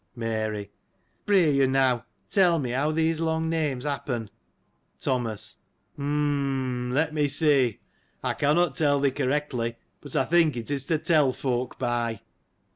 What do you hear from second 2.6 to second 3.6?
how these long